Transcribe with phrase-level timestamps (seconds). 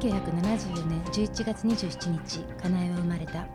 [0.00, 3.46] 1974年11月27日かなえは生まれた。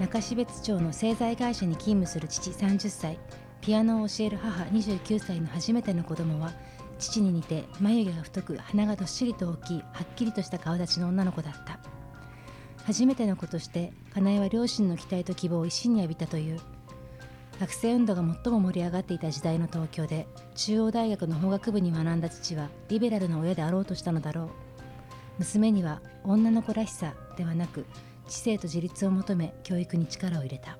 [0.00, 3.18] 中標津町の製材会社に勤務する父30歳。
[3.60, 6.52] ピアノを教える母29歳の初めての子供は
[6.98, 11.78] 父に似て眉毛が太く鼻がどっしりと大きいはっきりとした顔立ちの女の子だった。
[12.84, 16.58] 初めての子としてかなえは両親の期待と希望を一身に浴びたという。
[17.60, 20.26] 学生運動が最も盛り上がっていた時代の東京で
[20.56, 24.71] 中央大学の法学部に学んだ父はリベラルな親であろうとしたのだろう。
[25.42, 27.84] 娘には女の子らしさではなく
[28.28, 30.78] 知性と自立を求め教育に力を入れた。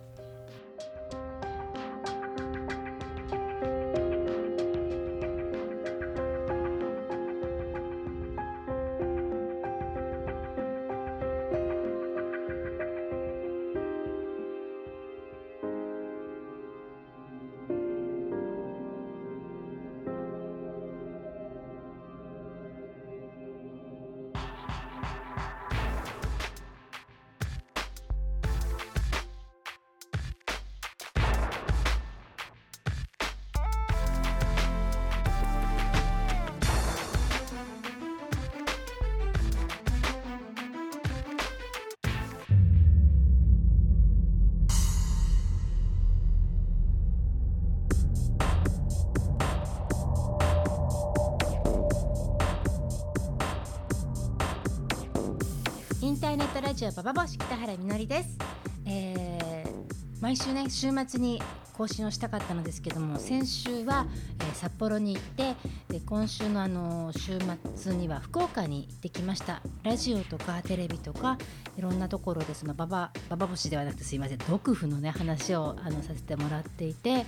[56.83, 58.39] ターネットラジオババボシ北原みのりです、
[58.87, 61.41] えー、毎週ね週末に
[61.75, 64.07] 更新をしたかったのですけども先週は、
[64.41, 65.55] えー、札幌に行って
[65.93, 67.39] で今週のあの週
[67.77, 69.61] 末には福岡に行ってきました。
[69.83, 71.37] ラジオとかテレビとか
[71.77, 77.27] いろんなところでそのババババ星ではなくてすいません独府のね話をあのさせてもらっていて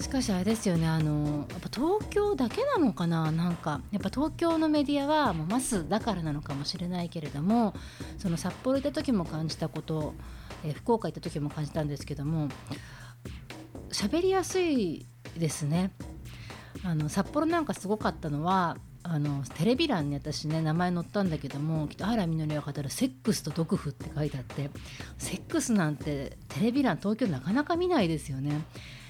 [0.00, 3.30] しかしあれですよねあのやっぱ東京だけなのかな？
[3.30, 7.72] なんかやっぱ東京のメディアはもうマスだからなのかもしれないけれども
[8.18, 10.14] その札幌行った時も感じたこと、
[10.64, 12.48] え、福岡行った時も感じたんですけども
[13.92, 15.06] 喋りやすい
[15.38, 15.92] ですね。
[16.84, 24.70] あの札幌なんかすごかったのはあのテレビ欄に私ね名前載ったんだけどもきっと原みのりが語る「セックスと毒婦」って書いてあって
[25.18, 28.62] セックスなんてテレビ欄東京なかなか見ないですよね。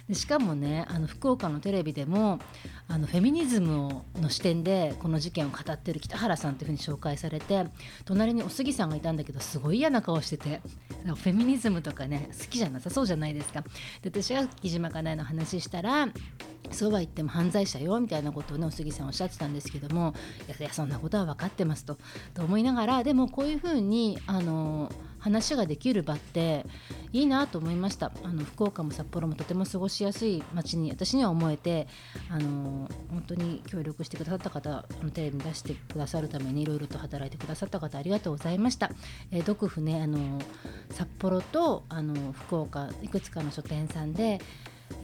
[0.09, 2.41] でしかもねあの福岡のテレビでも
[2.89, 7.67] あのフェミニズムの視点でこの事件を語ってる北原さんというふうに紹介されて
[8.05, 10.61] 隣にお杉さんがいたんだけどすごい嫌な顔してて
[11.05, 13.63] フェミニズムとかね好きじゃなさそうじゃないですか。
[14.03, 16.09] で私が木島かなえの話したら
[16.71, 20.15] そうは言っても犯罪者よみたいなことをねお杉さんおっしゃってたんですけども
[20.59, 21.99] いやそんなことは分かってますと
[22.35, 24.91] と思いながらでもこういうふうにあの
[25.23, 26.67] 話ができる場って
[27.13, 28.11] いいなと思いました。
[28.25, 31.87] あの福岡も札幌もとても過ごしやすい街に私には思えて
[32.29, 38.91] あの本当に協力してくださった方あのテレビに出してくださるためにいろいろと働いてくださった方ありがとうございました、
[39.31, 40.41] えー、独府ねあの
[40.91, 44.41] 札幌とあの福岡いくつかの書店さんで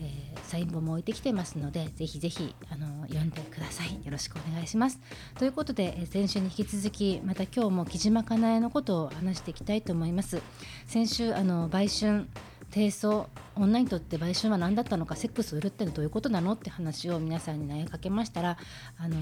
[0.01, 3.95] えー、サイン本も置いてきてますのでぜひぜひあの読んでください。
[4.05, 5.01] よろしくお願いします。
[5.39, 10.41] ということで、えー、先週に引き続きまた今日も木島かなえのことを話していきたいと思います。
[10.87, 12.29] 先週あの売春
[12.71, 18.59] 低層女にとって売春は何だったのかセックスを売るってのはどういうことなのって話を皆さんに投げかけましたら
[18.99, 19.17] あの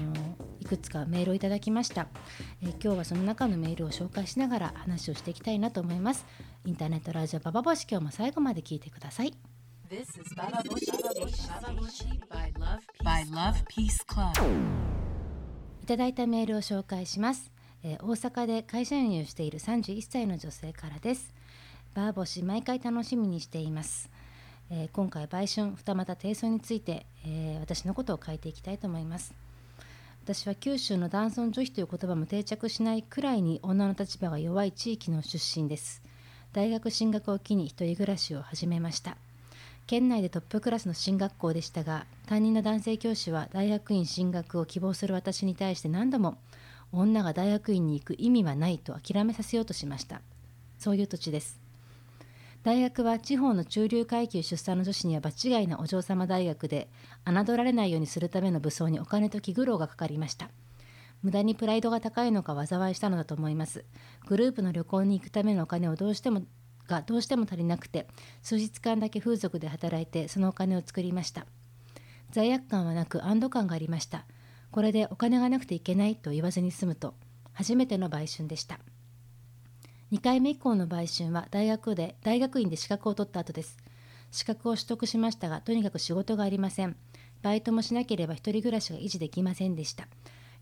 [0.59, 2.07] いくつかメールをいただきました、
[2.61, 6.25] えー、今日はその中のメールを紹介しながら話をしていきたいなと思います。
[6.65, 9.46] インターネットラジオババボシ今日も最後まで聞いてください。
[9.89, 12.19] This is Bababushi Station.
[12.29, 14.33] By Love Peace, by Love Peace Club.
[15.81, 17.49] いただいたメールを紹介します、
[17.83, 21.33] えー、大阪で会社員をしている31歳の女性からです。
[21.93, 24.09] バーボシ毎回楽しみにしています、
[24.69, 29.33] えー、今回売春二股低層について、えー、私のことを書いていきたいと思います。
[30.25, 36.01] 私は九州の男尊女卑という言葉も定着しないくらいに女の立場が弱い地域の出身です。
[36.51, 39.17] 大学進学を機に一人暮らしを始めました
[39.87, 46.37] 県内でトップクラスの進学校でしたが担任の男性教師は大学院進学を希望する私に対して何度も
[46.91, 50.21] 女が大学院に行く意味はないと諦めさせようとしました。
[50.77, 51.59] そういう土地です。
[52.63, 56.89] 大学は地方の中流階級出産の女子には場違いなお嬢様大学で
[57.25, 60.49] 侮られないようにするための武装にお金と気苦労がかかりました。
[61.23, 63.85] 無駄にプライドが高いのか災いしたのだと思います。
[64.27, 66.43] グループの旅行に行くためのお金をどうしても
[66.87, 68.07] がどうしても足りなくて
[68.41, 71.45] 数日間だけ風俗で働いてそのお金を作りました。
[72.31, 74.25] 罪悪感はなく安堵感がありました。
[74.71, 77.13] これでお金がなくていけないと言わずに済むと
[77.53, 78.79] 初めての売春でした。
[80.11, 83.77] 2回目以降の売春は大学で大学院で資格を取った後です。
[84.31, 86.95] 資格を取得しましたがとにかく仕事がありません。
[87.41, 90.07] バイトもしなければ一人暮らしが維持できませんでした。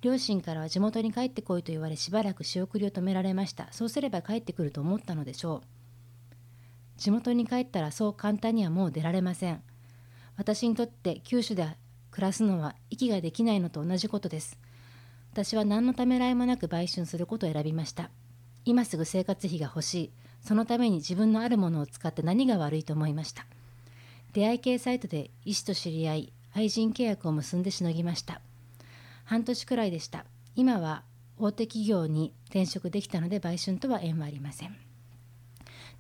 [0.01, 3.67] 両親からは地元に帰ってこいと言われしばらく仕送りを止められました。
[3.71, 5.74] そうすれば帰ってくると思ったのでしょう。
[6.97, 9.61] 地元に帰ったらそう簡単にはもう出られません。
[10.37, 11.67] 私にとって九州で
[12.11, 14.57] 暮らすのは息ができないのと同じことです。
[15.31, 18.09] 私は何のためらいもなく売春することを選びました。
[18.63, 20.11] 今すぐ生活費が欲しい。
[20.41, 23.45] そのために自分のあるものを使って何が悪いと思いました。
[24.33, 28.41] 出会い系サイトで医師と知り合い愛人契約を結んでしのぎました。
[29.25, 30.25] 半年くらいでした。
[30.55, 31.03] 今は
[31.37, 34.77] 大手企業に転職できたので売春とは縁はありません。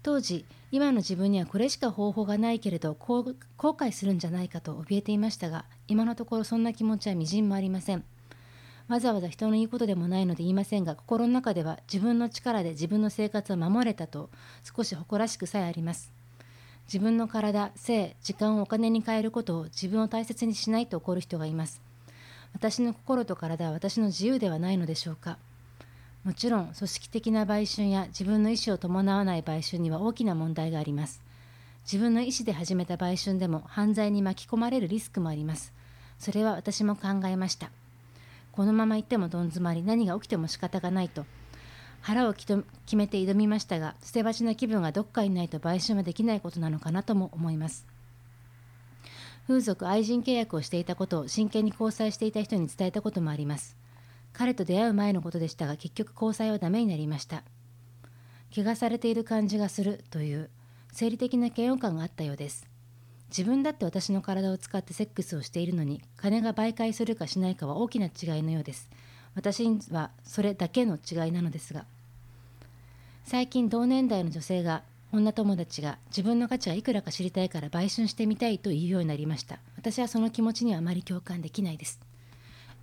[0.05, 3.23] 当時今の自分にはこれしか方法がないけれど後
[3.57, 8.03] 悔するんじゃないかと怯えていましたが今のところそんな気持ちはみじんもありません。
[8.87, 14.29] わざわざ人の言うことでもないので言いませんが心の中では自分の力で自分の生活を守れたと
[14.77, 16.13] 少し誇らしくさえあります。
[16.85, 21.81] 自分の体性時間をお金に変えることを自分を大切にしないと怒る人がいます。
[22.53, 25.39] 私の心と体は私の自由ではないのでしょうか。
[26.25, 31.21] もちろん組織的な売春や自分の意思を伴わない売春には大きな問題があります。
[31.83, 35.71] 自分の意思で始めた売春でも犯罪に巻き込まれるリスクもあります。
[36.17, 37.69] それは私も考えました。
[38.53, 41.27] このまま行ってもどん詰まり何が起きても仕方がないと。
[42.01, 42.55] 腹を決
[42.93, 47.85] めて挑みましたが捨て鉢な気分がどっかにないと売春はできないことなのかなとも思います。
[49.45, 53.77] 風俗愛人契約をしていたことを真剣に交際していた人に伝えたこともあります。
[54.37, 57.43] 彼と出会う前のことでしたが結局交際はダメになりました。
[58.53, 60.49] 怪我されている感じがするという
[60.91, 62.67] 生理的な嫌悪感があったようです。
[63.29, 68.89] 自分だって私の体を使ってセックスをしているのに金が媒介するかしないかは大きな違いのようです。
[69.35, 71.85] 私にはそれだけの違いなのですが。
[73.23, 74.83] 最近同年代の女性が
[75.13, 79.59] 女友達が自分の価値がいくらか知りたいから売春してみたいと言うようになりました。
[79.77, 82.01] 私はその気持ちにはあまり共感できないです。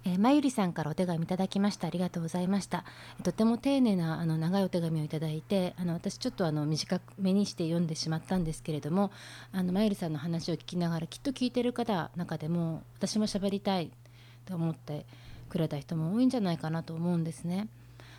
[0.05, 2.85] えー、まゆりさんからお手紙いただきましたありがとうございました
[3.23, 9.13] とても丁寧なあの長いお手紙をいただいてあの私ちょっとあの短めにして読んでしまったんですけれども
[9.53, 13.91] あのまゆりさんの話を聞きながらきっと聞いてる方の中でも私も喋りたい
[14.45, 15.07] と思って
[15.49, 17.69] くれた人も多いんじゃないかなと思うんですね。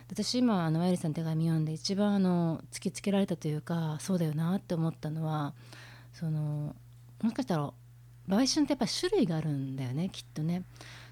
[0.08, 5.54] 私今あのマユリさんの手紙読んで一番あの突きつけられたというかそうだよなって思ったのは
[6.12, 6.76] その
[7.22, 7.72] もしかしたら
[8.28, 10.62] 売春ってやっぱ種類があるんだよねきっとね。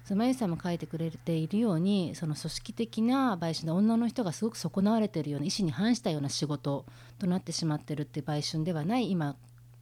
[0.03, 6.85] そのまゆさんも書いてくれているようにその組織的な売春で女の人がすごく損なわれているような意思に反したような仕事
[7.19, 9.37] となってしまってるっていう売春ではない今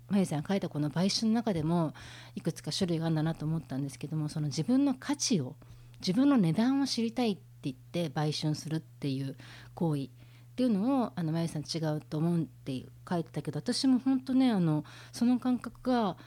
[0.09, 1.93] まゆさんが書いたこの売春の中でも
[2.35, 5.55] いくつか種類があるんだなと思ったんですけどもその自分の価値を
[6.01, 9.35] 自分の値段を知りたいって言って売春するっていう
[9.73, 10.09] 行為っ
[10.55, 16.17] ていうのをあのまゆさん違うと思うって書いてたけど私も本当ねあのその感覚が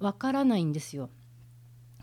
[0.00, 1.10] わからないんですよ。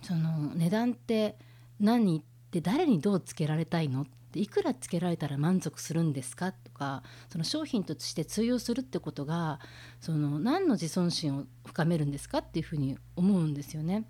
[0.02, 1.36] その値段って
[1.80, 2.22] 何っ
[2.52, 9.60] て誰にどうつけられたいのっていくらつけられたら満足するんですかとかその商品として通用するってことが
[10.00, 14.06] その何の自尊心を深めるんですかっていうふうに思うんですよね。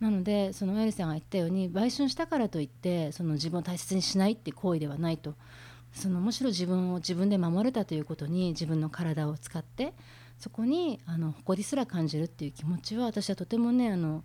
[0.00, 5.34] なのでそのエリさんが言ったように売春したからといってその自分を大切にしないって行為ではないと
[5.92, 9.94] そのむしろ自分を自分で守れたということに自分の体を使って
[10.38, 14.22] そこにあの誇りすら感じるっていう気持ちは私はとてもねあの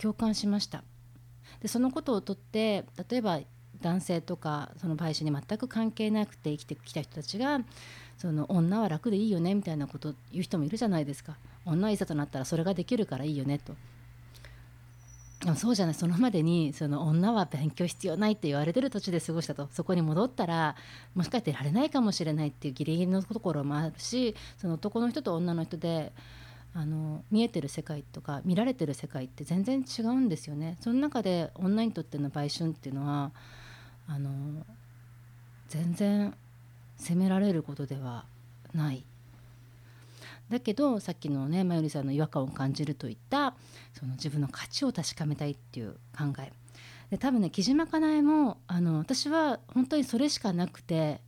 [0.00, 0.82] 共感しました。
[1.60, 3.40] でそのことをとって例えば
[3.80, 7.60] 男性とかその売春に全く関係なくて生きてきた人たちが
[8.16, 11.36] その女は楽でいいよねみたいなこと言う人もいるじゃないですか。
[11.64, 13.74] 女はいざとなったらそれができるからいいよねと。
[15.44, 15.94] でもそうじゃない。
[15.94, 19.68] そのまでにその女は勉強必要ないって言われてる土地で過ごしたと。
[19.70, 20.76] そこに戻ったら
[21.14, 26.12] もしかしてられないかもしれないっていうギリギリのところもあるしその男の人と女の人で
[26.78, 30.76] あの見えてる世界とか見られてる世界って全然違うんですよね。
[30.80, 33.32] その中で女にとっての売春っていうのは
[34.06, 34.30] あの
[35.68, 36.34] 全然
[36.98, 38.26] 責められることでは
[38.74, 39.04] ない
[40.50, 43.54] だけどさっきのねまゆりさんの違和感を感じるといった
[43.94, 46.52] その自分の価値を確かめたいっていう考え
[47.10, 51.22] で多分ね木島かなえもあの私は本当にそれしかなくて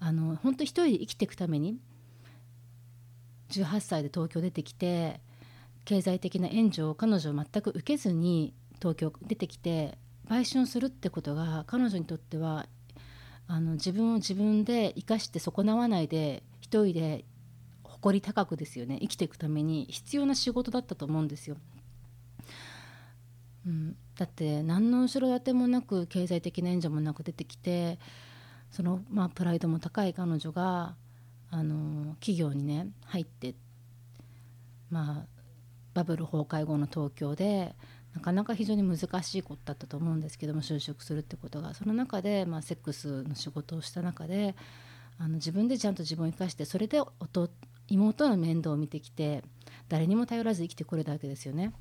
[0.00, 1.78] あの本当一人で生きていくために
[3.50, 5.20] 18歳で東京出てきて
[5.84, 12.66] 経済的な援助を彼女は全く受けずに東京出てきて売春するってことが彼女にとっては
[13.46, 17.24] あの自分を自分で生かして損なわないで一人で
[17.82, 21.56] 誇り高くですよね生きていくために必要な仕事だったと思うんですよ。
[23.66, 27.98] うん、だって何の後ろ盾もなく経済的な援助もなく出てきて
[28.70, 30.94] その、まあ、プライドも高い彼女が
[31.50, 33.54] あの企業にね入って
[34.90, 35.26] まあ
[35.94, 37.74] バブル崩壊後の東京で
[38.14, 44.54] なかなか非常に難しいことだったと思うんですけども就職するってことがその中で、まあ、セックスの仕事をした中で
[45.18, 47.00] あの自分でちゃんと自分を生かしてそれで
[47.88, 49.42] 妹の面倒を見てきて
[49.88, 51.72] 誰にも頼らず生きてこれたわけですよね。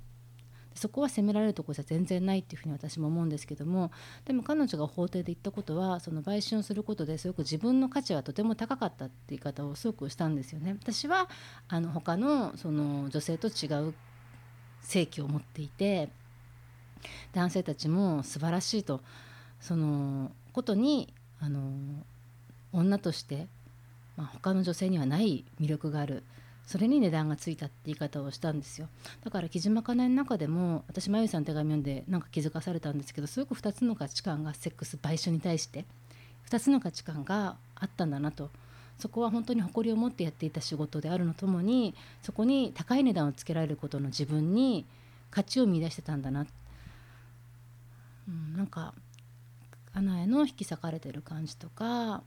[0.77, 3.91] そこは責められるところじゃ全然ないっていうふうに私も思うんですけども
[4.25, 10.75] でも彼女が法廷で言ったことはその売春をすることですごく自分の価値はとても高かったって言い方をすごくしたんですよね。
[10.79, 11.29] 私は
[11.67, 13.93] あの他のその女性と違う
[14.81, 16.09] 性器を持っていて
[17.33, 19.01] 男性たちも素晴らしいと
[19.59, 21.71] そのことにあの
[22.71, 23.47] 女として、
[24.15, 26.23] まあ、他の女性にはない魅力がある
[26.67, 28.89] それに値段がついたって言い方をしたんですよ。
[29.23, 35.85] だから木島かなえの中でも私まゆさん手紙読んでなんか気づかされたんですけどすごく2つの価値観がセックス売春に対して
[36.49, 38.51] 2つの価値観があったんだなと。
[38.99, 41.93] そこは本当に誇りを持ってやっていた仕事であるのともに
[42.23, 44.85] そこに高い値段をつけられることの自分に
[45.29, 46.47] 価値を見出してたんだな、
[48.27, 48.95] うん、なんか
[49.93, 52.23] アナへの引き裂かれてる感じとか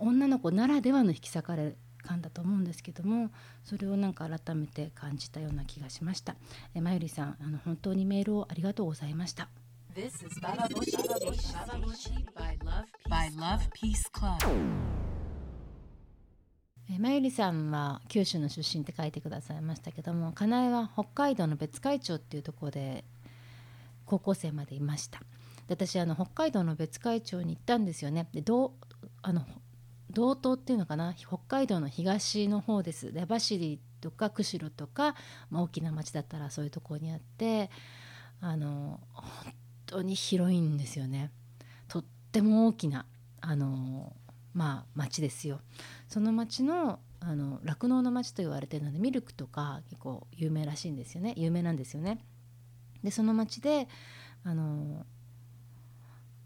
[0.00, 1.74] 女の子ならではの引き裂かれ
[2.08, 3.30] 感だと思うんですけども
[3.62, 6.36] それをなんか改めて感じたような気がしました。
[6.74, 9.48] えまゆりさんあの本当にメールをありがとうございました。
[9.94, 10.96] This is Bababoshi
[12.34, 14.38] by Love, by Love Peace Club.
[16.90, 23.04] えまゆりさんは九州の出身って書いてくださいましたけどもかなえは北海道の別海町っていうところで
[24.06, 25.20] 高校生までいました。
[25.66, 28.26] で私あの北海道の別海町に行ったんですよね。
[28.32, 28.70] でどう
[29.20, 29.44] あの
[30.10, 31.14] 道東っていうのかな？
[31.14, 33.12] 北海道の東の方です。
[33.12, 35.14] 網走とか釧路とか、
[35.50, 37.70] まあ、大きな町だったらそういうとこにあって
[38.40, 39.52] あの本
[39.86, 41.30] 当に広いんですよね。
[41.88, 43.06] とっても大きな
[43.40, 44.14] あの
[44.54, 45.60] まあ町ですよ。
[46.06, 51.34] その町のあの酪農の町と言われてるのでミルクとか結構有名らしいんですよね。
[51.36, 52.24] 有名なんですよね。
[53.02, 53.88] でその町で
[54.44, 55.04] あの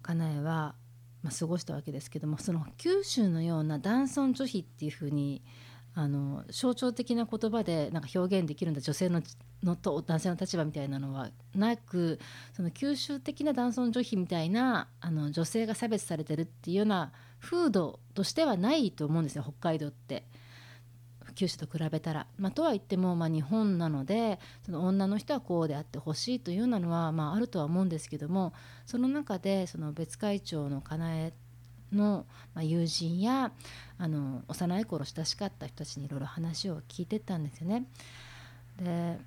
[0.02, 0.74] 家内は
[1.22, 5.42] まあ、過ごしたわけですけどもその九州のような男尊女卑っていうふうに
[5.94, 9.22] あの象徴的な言葉でなんか表現できるんだ女性の
[9.62, 12.18] のと男性の立場みたいなのはなく
[12.52, 20.24] その九州的な男尊女卑みたいなあの女性が差別されてるっていうような風土としてはないと思うんですよ北海道って。
[21.32, 28.52] 九州と比べたら、まあ、とは言っても、まあ、日本なのでその女の人はこうであってほしいというようなのは、まあ、あるとは思うんですけども
[28.86, 31.32] その中でその別会長のかなえ
[31.92, 33.52] の、ま、友人や
[33.98, 37.86] あの幼い頃親しかった人たちにいろいろ話を聞いてたんですよね。
[38.80, 39.18] で、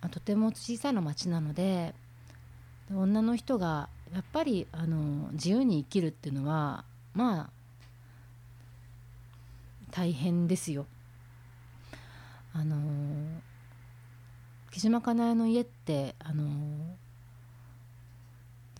[0.00, 1.94] ま、とても小さな町なので
[2.94, 6.84] 女の人がやっぱりあの自由に生きるっていうのは
[7.14, 7.55] まあ
[9.96, 10.86] 大変ですよ。
[12.52, 12.76] あの
[14.70, 16.44] 木島かなえの家ってあの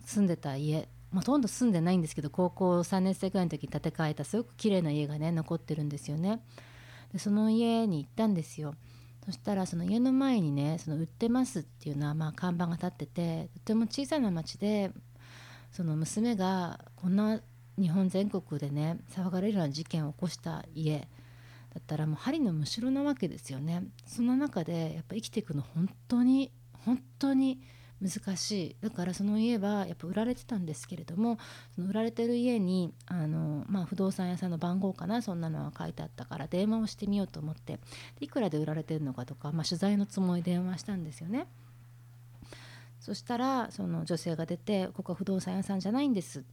[0.05, 6.39] 住んでた家ほとんど住んでないんですけど高校3年生ぐらいの時に建て替えたすごく綺麗な家がね残ってるんですよね。
[7.11, 8.75] でその家に行ったんですよ。
[9.25, 14.91] そしたらその家の前にねその売ってますっていうのはまあ看板が立っててとても小さな町で
[15.71, 17.41] その娘がこんな
[17.77, 21.05] 日本全国でね騒がれるような事件を起こした家だ
[21.79, 23.83] ったらもう針のむしろなわけですよね。
[24.05, 26.51] その中でやっぱ生きていくの本当に
[26.85, 27.61] 本当に
[28.01, 28.75] 難しい。
[28.81, 31.37] だからその家はやっぱ売られてたんですけれども
[31.75, 37.79] その売られてる家にあの、まあ、不動産屋さんの番号かなそんなのは書いてあったから電話をしてみようと思って
[38.19, 41.47] いくらで売られてるのかとか、まあ、取材のつもり電話したんですよね。
[42.99, 46.43] そしたらその女性が出て「ここは不動産屋さんじゃないんです」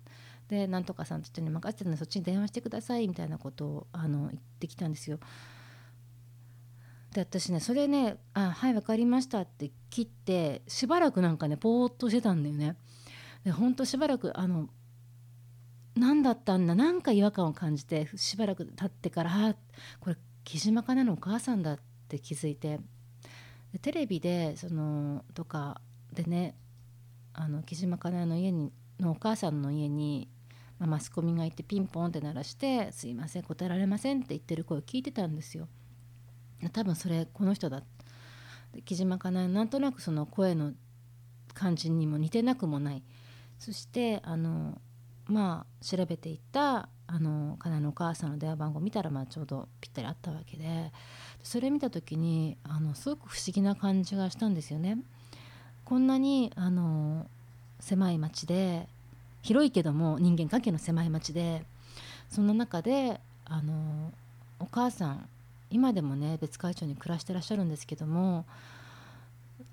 [0.49, 5.19] でなんとかさんの人に任せてるのでそっちに電話してくださいみたいなことをあの言ってきたんですよ。
[7.13, 12.77] で私ねそれね「あはい分かりました」って切ってしばらくなんかねぽーっとしてたんだよね。
[13.45, 14.69] でほんとしばらくあの
[15.95, 19.55] 何だったんだなんか違和感を感じてしばらく経ってから「あ
[20.01, 22.81] これ木島かなのお母さんだ」って気づいて
[23.73, 25.81] でテレビでそのとか
[26.13, 26.57] でね
[27.33, 30.29] あの木島かなの家にのお母さんの家に
[30.78, 35.69] まあ、マスコミがいてピンポンって鳴らして「すいません答えられません」って言ってる声を聞いてたんですよ。
[36.73, 37.83] 多分それこの人だ
[38.85, 40.73] 木島かななんとなくその声の
[41.52, 43.02] 感じにも似てなくもない
[43.59, 44.81] そしてあの
[45.26, 50.90] まあ調べていったあのかなのお母さんの電話番号見たらまあちょうどぴったりあったわけで
[51.43, 54.99] それ見た時にあのすごく不思議な感じがしたんですよね。
[55.85, 57.28] こんなにあの
[57.78, 58.88] 狭い町で
[59.45, 61.65] 広いけども人間関係の狭い町で
[62.31, 64.11] そんな中であの
[64.59, 65.29] お母さん
[65.71, 68.47] 今でもね別会長に暮らしてらっしゃるんですけども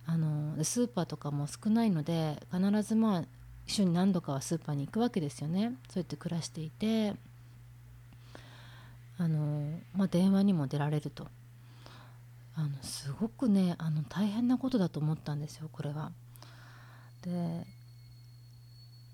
[0.05, 3.23] あのスーパーとかも少ないので必ずまあ
[3.65, 7.13] 週に何度かはスーパーに行くわけですよねそうやって暮らしていて
[9.17, 11.27] あの、まあ、電話にも出られると
[12.57, 16.11] あのすごくねあの大変なことだと思ったんですよこれは。
[17.21, 17.65] で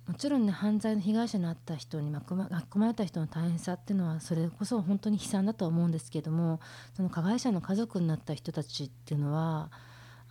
[0.07, 6.61] もちろんね犯罪の被害者になった人に巻き込まれた人の大変さっていうのはそれこそ本当に悲惨だとは思うんですけども
[6.95, 9.69] その加害者の家族になった人たちっていうのは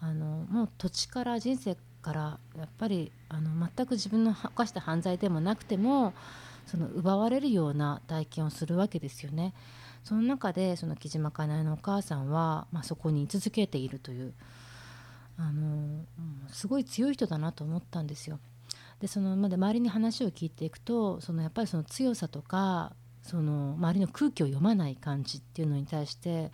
[0.01, 6.15] あのもう土地から人生からやっぱりあの全く自分の犯した犯罪でもなくても
[6.67, 9.55] その奪われるような体験をするわけですよね。
[10.05, 14.35] その中でその木島かなえのお母さんは、まあ、そこに居続けているという
[15.37, 16.05] あの
[16.49, 18.39] すごい強い人だなと思ったんですよ。
[19.01, 26.51] でそのまで周りに話を聞いていくとそのやっぱりその強さとかその周りの空気を読まない感じっていうのに対してやっ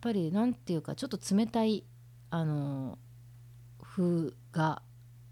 [0.00, 1.84] ぱり何て言うかちょっと冷たい
[2.30, 2.98] あの
[3.82, 4.82] 風が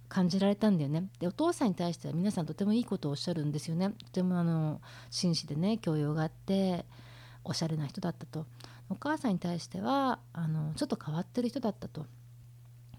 [0.09, 1.09] 感じられたんだよね。
[1.19, 3.91] でお父さんに対しては皆さんとてもいいことをおっしゃるんですよね。
[4.05, 6.87] とてもあの紳士でね教養があって
[7.45, 8.47] おしゃれな人だったと。
[8.89, 12.07] お母さんに対してはあのちょっと変わってる人だったと。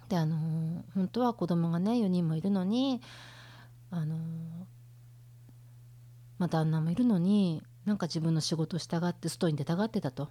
[0.10, 3.02] であの本当は子供がね4人もいるのに
[3.90, 4.16] あの
[6.38, 10.30] まあ、旦那もいるのになんか自分の仕事をしたがって外に出たがってたと。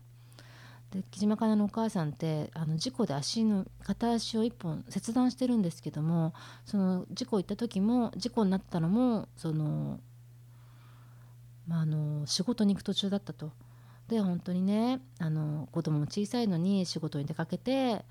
[0.93, 6.33] で木島かなのお母さんってあの事故で足の片足を1本切断してるんですけども
[6.65, 9.99] その事故行った時も事故になったのもその、
[11.67, 13.53] ま、あの仕事に行く途中だったと。
[14.07, 18.05] で本当にねあの子供も小さいのに仕事に出かけて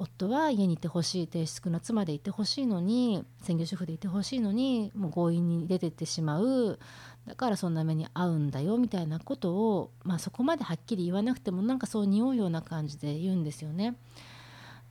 [0.00, 6.78] 夫は家にいてほしい低粛な妻でいてほしいのに専業主婦でいてほしいのにもう強引に出てってしまう
[7.26, 13.94] だからそんな目に遭うんだよみたいなことを、まあ、そこまではっきり言わなくてもなんかそう匂うような感じで言うんですよね。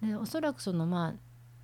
[0.03, 1.15] でおそらくそのま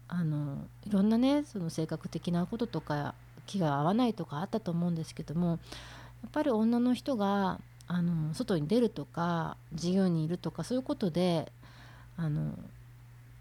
[0.08, 3.14] ああのいろんなねその性格的なこととか
[3.46, 5.56] 気が合わないとかあったと思うんですけどもや
[6.28, 11.52] っぱり女の人があの外に出るとか自由にいるとかそういうことで
[12.18, 12.58] あの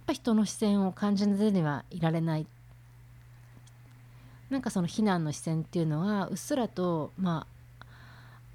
[0.06, 2.46] ぱ人の視線を感じずにはいられない
[4.50, 7.54] なんかその非難の視線っていうのはうっすらとまあ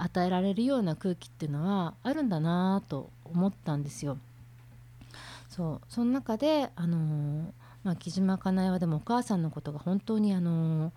[0.04, 4.18] 与えられるような空気っていうのはあるんだなと思ったんですよ。
[5.50, 7.52] そうその中であのー、
[7.84, 10.94] まあ、木島かなえはでもお母さんのことが本当にあのー、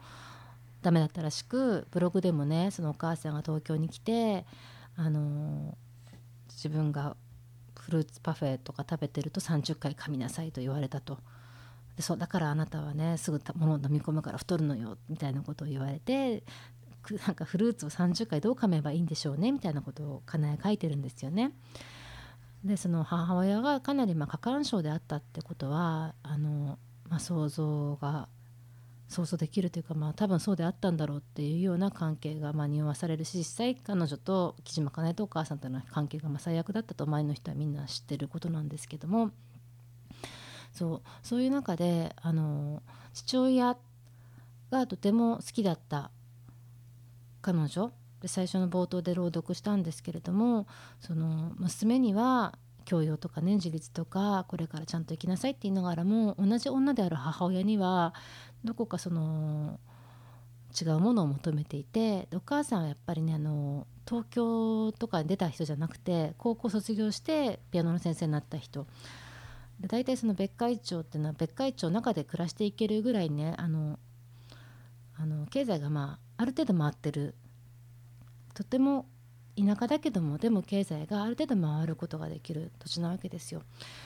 [0.83, 4.45] ダメだったらしくブログでもねそのお母さんが東京に来て
[4.97, 5.75] あのー、
[6.51, 7.17] 自分が
[7.83, 11.19] フルーツパフェとか食べてると30回噛みなさいと言われたと
[11.97, 16.43] でそうだからあなたはねすぐ物を飲み込むから太るのよみたいなことを言われて
[17.27, 21.53] なんかフルーツを30回どう噛めばいいんでしょうねみたいなことをかなえ書いてるんですよね。
[22.65, 28.29] でその母親がかなりま過干渉であったってことはあの、まあ、想像が
[29.13, 39.31] 想像できるというか、まあ、多分そうであったんだろうっていうような関係がまあ匂わされるし実際彼女と木島かなえとお母さんとの関係がまあ最悪だったと前の人はみんな知ってることなんですけども
[40.73, 43.77] そうそういう中であの父親
[44.71, 46.11] がとても好きだった
[47.43, 50.67] 彼女で最初の冒頭で朗読したんですけれども
[51.01, 58.15] その娘には教養とかね自立とかこれからちゃんと生きなさいって言いながらも同じ女である母親には
[58.65, 59.79] どこかその
[60.81, 68.87] 違うものを求めていてお母さんはやっぱりねあの東京とかに出た人じゃなくて高校卒業してピアノの先生になった人
[69.81, 73.99] で大体その別海町っていうのは別海町の中で暮らしていけるぐらいねあの
[75.19, 77.35] あの経済がまあある程度回ってる
[78.55, 79.07] とても
[79.57, 83.63] 田舎だけどもでも経済がある程度回ることができる土地なわけですよ。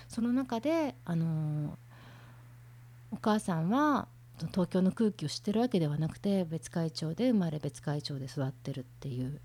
[0.08, 1.78] その中であの
[3.12, 9.40] お母さんは東京の空気を知ってるわけではなくて別海町で生まれ別海町で育ってるっていう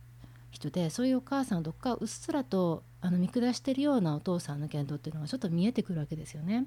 [0.51, 6.65] 人でそういうお母さんどっかうっすらとあの見下してるようなお父さんの言動っていうのがちょっと見えてくるわけですよね。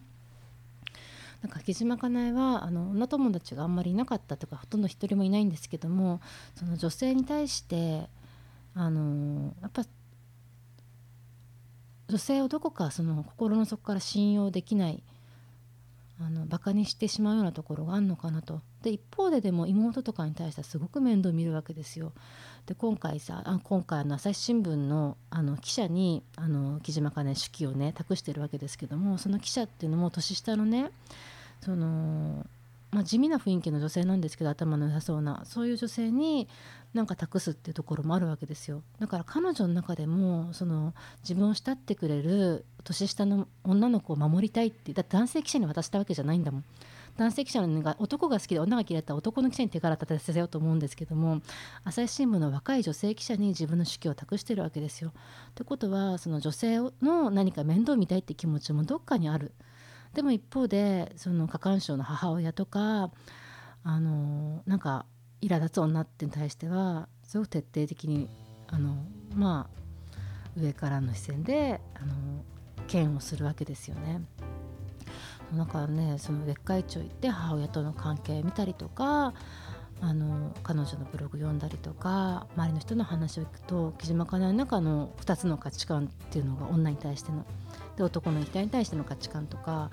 [1.43, 6.23] なんか木島かなえはあの女友達があんまりいなかったとかほとんど一人もいないんですけども
[6.55, 8.09] その女性に対して
[8.75, 9.85] あのやっぱ
[12.09, 15.03] 女性をどこかその心の底から信用できない
[16.21, 22.13] あのバカにしてしまうようなところがあるのかなとで一方ででも妹とかに対してはすごく面倒見るわけですよ。
[22.67, 30.91] で今回さあ今回の朝日新聞のあの記者にあの木島かね手記をね託してるわけですけどもその記者っていうのも年下のね
[31.61, 32.47] その
[32.95, 36.47] まあ、地味な雰囲気の女性なんですけど頭の良さそうなそういう女性に
[36.95, 46.65] なんか託すっていうところもあるわけですよだから彼女の中でもその自分を慕ってくれる年下の女の子を守りたいってだって男性記者に渡したわけじゃないんだもん
[47.17, 51.41] 男性記者のが男が好きで女が嫌いだったら男の記者に手柄立てさせようと思うんですけども
[51.83, 55.13] 朝日新聞の若い女性記者に自分の手記を託してるわけですよ。
[55.51, 59.53] ってことはその女性の何か面倒見たいって気持ちもどっかにある。
[60.15, 63.11] でも一方でその過干渉の母親とか
[63.83, 65.07] あのなんか
[65.43, 68.31] 苛立つ女ってに対してはすごく徹底的に
[68.69, 72.15] あのまあ上からの視線であの
[72.91, 74.23] 嫌悪するわけですよね。
[75.55, 79.35] だからねその別会長行って母親との関係見たりとか
[80.01, 87.47] あの彼女のブログ読んだりとか周りの人の話を聞くと木島かなえの中の2つの価値観っていうのが女に対しての
[87.97, 89.91] で男の人に対しての価値観とか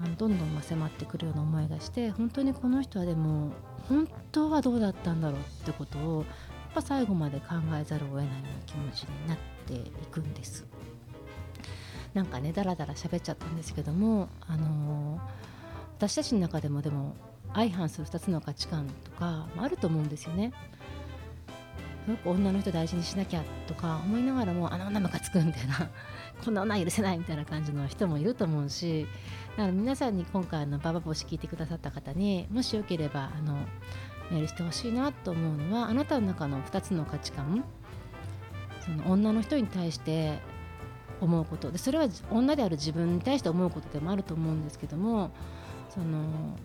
[0.00, 3.52] あのどんどん迫ってくるような思いがして本当にこの人はでも
[3.88, 6.26] 本当はどうだったんだろうってことをや
[6.70, 10.66] っぱ最後まで考えざるを得ないような気持ちになっていくんです。
[12.14, 15.20] なんかねだらだら喋っちゃったんですけども、あのー、
[15.98, 17.14] 私たちの中でもでも
[17.54, 20.52] 相反する2つの価値観とか、まあ、ると思うんですよね。
[22.04, 25.88] すごく女の人大事にしなきゃとか思いながらもあの女ムカつくみたいな
[26.44, 29.06] こんな女許せないみたいな感じの人もいると思うし
[29.56, 33.54] だから皆さんに今回のババ星聞いてくださった方にもしよければあの
[34.32, 37.62] メールしてほしいなと思うのはあなたの中の2つの価値観
[38.80, 40.40] その女の人に対して
[41.20, 45.30] 思うことでそれは女である自分に対して思うことでもあると思うんですけども
[45.92, 46.56] その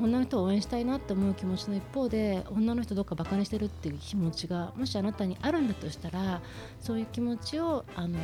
[0.00, 6.42] 女の人を応援したいなって思う気持ちの一方で女の人どっかバカにしてるっていう気持ちがもしあなたにあるんだとしたら
[6.80, 8.18] そういう気持ちをあの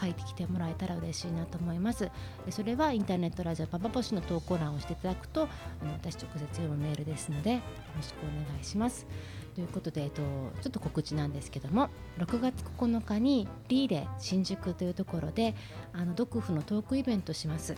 [0.00, 2.10] 書いてきてもらえたら嬉しいなと思います。
[2.50, 5.48] それはインターネットラジオパパポシの投稿欄をしていただくと
[5.80, 7.60] あの私直接読むメールですのでよ
[7.96, 9.06] ろしくお願いします。
[9.54, 10.20] ということで、えっと、
[10.60, 15.54] ちょっと告知なんですけども6月9日にリーレ新宿というところで
[15.94, 17.74] あのドクフのトークイベントします、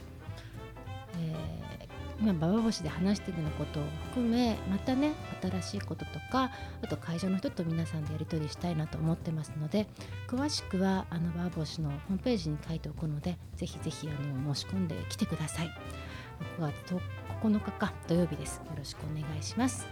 [1.20, 1.67] えー、
[2.20, 6.50] 今ババ星で話しているようなことを含めまたね新しいこととか
[6.82, 9.86] あと会場の人と皆さんでやり取りしたいなと思ってますので
[10.26, 15.70] 詳しくはあのババ星のホームページに書いておくのでぜひぜひあの申し込んできてください。
[16.58, 16.96] 6月
[17.42, 18.56] 9日か土曜日です。
[18.56, 19.86] よろしくお願いします。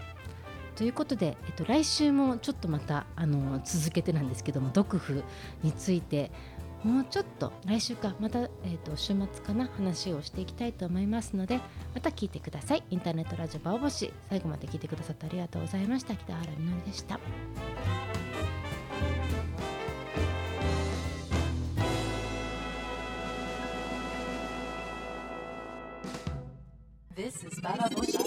[0.77, 5.25] ということで、えっと、来週もちょっとまたあの続けてなんですけども毒婦
[5.63, 6.31] について
[6.85, 11.61] もうちょっと来週かまた、えーと、週末かな話をしていきたいと思いますので
[11.95, 12.85] また聞いてください。
[12.91, 14.13] インターネットラジオバオボシ。
[14.29, 16.15] 最後まで聞いてくださってありがとうございました。
[16.15, 17.19] 北原みのりでした
[27.17, 28.19] This is Bababushi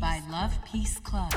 [0.00, 1.32] by Love Peace Club.